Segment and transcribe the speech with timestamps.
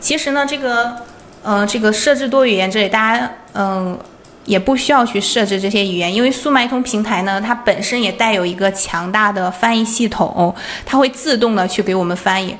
[0.00, 0.96] 其实呢，这个，
[1.42, 3.98] 呃，这个设置多语言这里，大家，嗯，
[4.46, 10.54] 也不需要去设置这些语言，因为速卖通平台呢，它本身也带有一个强大的翻译系统，
[10.86, 12.56] 它会自动的去给我们翻译。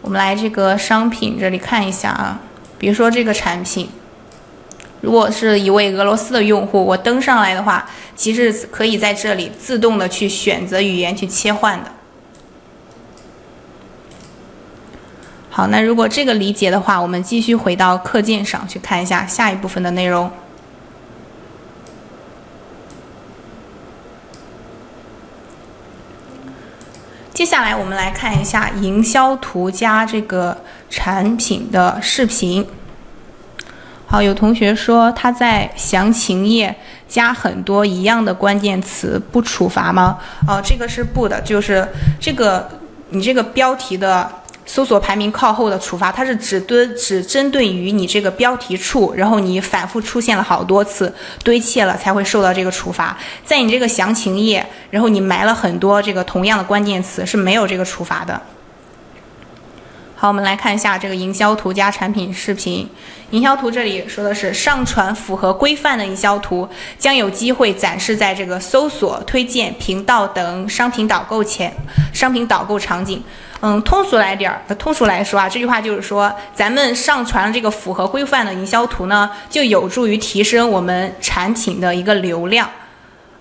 [0.00, 2.40] 我们来这个商品这里看一下啊，
[2.78, 3.88] 比如说这个产品，
[5.02, 7.86] 如果是一位俄罗斯的用户，我登上来的话，
[8.16, 11.92] 其实可以在这里自动的去选择语言去切换的。
[15.60, 20.30] 好，那如果这个理解的话，我们继续回到课件上去看一下下一部分的内容。
[27.34, 30.56] 接下来我们来看一下营销图加这个
[30.88, 32.66] 产品的视频。
[34.06, 36.74] 好，有同学说他在详情页
[37.06, 40.16] 加很多一样的关键词，不处罚吗？
[40.48, 41.86] 哦，这个是不的，就是
[42.18, 42.66] 这个
[43.10, 44.39] 你这个标题的。
[44.66, 53.16] 搜索排名靠后的处罚，它是只对只针对于你这个标题处，然后你反复出现了好多次，堆砌了才会受到这个处罚。
[53.44, 58.40] 在你这个详情页，然后你埋了很多这个同样的关键词，是没有这个处罚的。
[60.20, 62.86] 好，我们来看一下这个营销图加产品视频。
[63.30, 66.68] 营销图这里说的是上传符合规范的营销图，
[66.98, 71.74] 将有机会展示在这个搜索、推荐、频道等商品导购前
[72.12, 73.24] 商品导购场景。
[73.62, 82.68] 嗯，通俗来点儿，通俗来说啊，这句话就是说，咱们上传这个符合规范的营销图呢，就有助于提升我们产品的一个流量。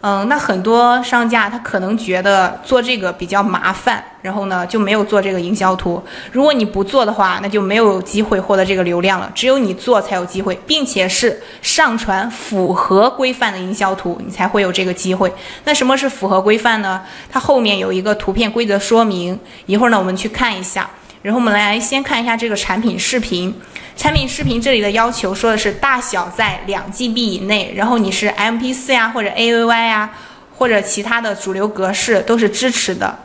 [0.02, 6.02] 嗯，那很多商家他可能觉得做这个比较麻烦，然后呢就没有做这个营销图。
[6.31, 9.30] 如果你不做的话，那就没有机会获得这个流量了。
[9.36, 15.30] 只有你做才有机会，并且是上传符合规范的营销图，你才会有这个机会。
[15.66, 17.02] 那什么是符合规范呢？
[17.30, 20.89] 它后面有一个图片规则说明，一会儿呢我们去看一下。
[21.22, 23.53] 然后我们来先看一下这个产品视频。
[23.98, 30.09] 产品视频这里的要求说的是大小在两 GB 以内，然后你是 MP4 呀或者 AVY 呀
[30.56, 33.20] 或者其他的主流格式都是支持的。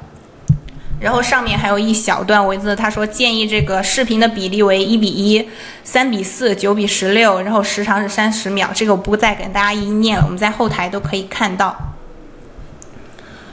[1.01, 5.49] 然后上面还有一小段文字，他说建议这个视频的比例为一比一、
[5.85, 8.71] 三比四、九比十六，然后时长是三十秒。
[8.75, 11.77] 这个我不再跟大家一一念了，我们在后台都可以看到。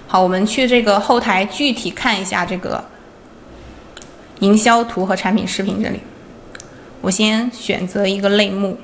[0.08, 2.84] 好，我们去这个后台具体看一下这个。
[4.42, 6.00] 营销图和产品视频这里，
[7.02, 8.78] 我先选择一个类目，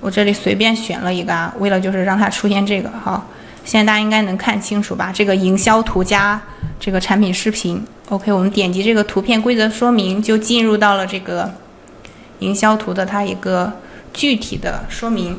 [0.00, 3.28] 我这里随便选了一个啊，为了就是让它出现这个好，
[3.64, 5.12] 现在大家应该能看清楚吧？
[5.12, 6.40] 这个营销图加
[6.78, 11.52] 这个产品视频，OK，我们点击这个图片规则说明，就进入到了这个
[12.38, 13.72] 营销图的它一个
[14.12, 15.38] 具体的说明。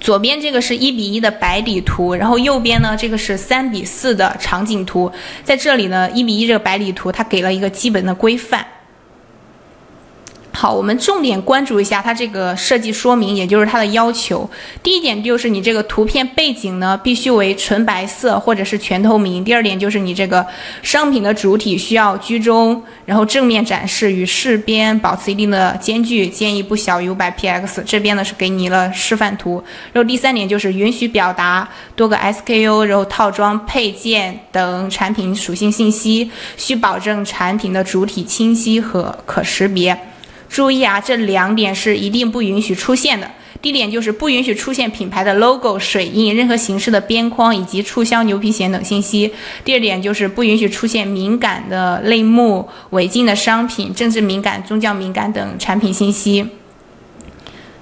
[0.00, 5.12] 左边这个是一比一的白底图，然后右边呢这个是三比四的场景图，
[5.44, 8.66] 在这里呢一比一这个白底图，它给了一个基本的规范。
[10.60, 14.46] 好，我们重点关注一下它这个设计说明，也就是它的要求。
[14.82, 19.42] 第一点就是你这个图片背景呢必须为纯白色或者是全透明。
[19.42, 20.46] 第二点就是你这个
[20.82, 27.82] 商品的主体需要居中，然后正面展示与饰边保持一定的间距，建议不小于五百 px。
[27.86, 29.64] 这边呢是给你了示范图。
[29.94, 31.66] 然后第三点就是允许表达
[31.96, 39.98] 多个 SKU，然后套装配件等产品属性信息，需保证产品的主体清晰和可识别。
[40.50, 43.30] 注意啊，这两点是一定不允许出现的。
[43.62, 49.30] 第一点就是不允许出现品牌的 logo、水印、任何形式的边框以及促销牛皮癣等信息。
[49.64, 56.44] 第二点就是不允许出现敏感的类目、违禁的商品、政治敏感、宗教敏感等产品信息。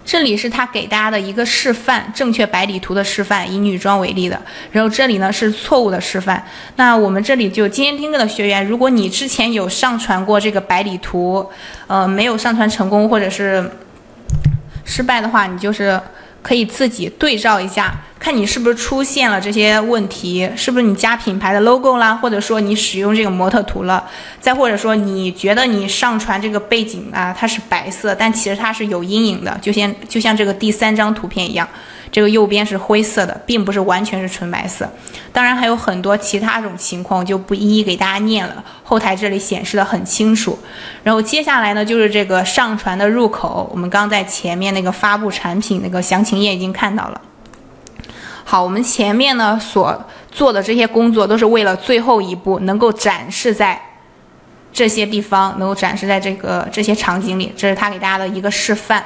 [0.08, 4.40] 这里是他给大家的一个示范，正确百里图的示范，以女装为例的。
[4.72, 6.42] 然后这里呢是错误的示范。
[6.76, 11.46] 那我们这里就今天听课的学员，如果你之前有上传过这个百里图，
[11.86, 13.70] 呃，没有上传成功或者是
[14.82, 16.00] 失败的话，你就是。
[16.40, 24.04] 可以自己对照一下，看你是不是出现了这些问题，是不是你加品牌的 logo 啦，或者说你使用这个模特图了，
[24.40, 31.68] 再或者说你觉得你上传这个背景啊，它是白色，但其实它是有阴影的，就像就像这个第三张图片一样。
[32.10, 34.90] 这个右边是灰色的，并不是完全是纯白色。
[35.30, 38.64] 当然还有很多其他种情况，就不一一给大家念了。
[38.82, 40.58] 后台这里显示的很清楚。
[41.02, 43.68] 然后接下来呢，就是这个上传的入口。
[43.70, 47.20] 我们刚在前面那个发布产品那个详情页已经看到了。
[48.50, 53.78] 好，我们前面呢所做的这些工作，都是为了最后一步能够展示在
[54.72, 57.52] 这些地方，能够展示在这个这些场景里。
[57.54, 59.04] 这是他给大家的一个示范。